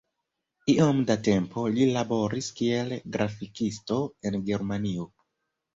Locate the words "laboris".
1.97-2.49